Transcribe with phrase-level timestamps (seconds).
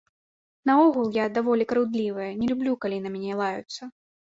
[0.69, 3.97] Наогул, я даволі крыўдлівая, не люблю, калі на мяне лаюцца.